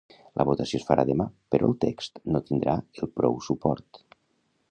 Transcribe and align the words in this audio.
La 0.39 0.45
votació 0.49 0.79
es 0.81 0.87
farà 0.87 1.03
demà, 1.09 1.27
però 1.55 1.67
el 1.67 1.75
text 1.85 2.17
no 2.37 2.43
tindrà 2.47 2.75
el 3.05 3.13
prou 3.19 3.39
suport. 3.51 4.01